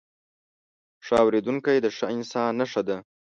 [1.05, 2.97] ښه اورېدونکی، د ښه انسان نښه ده.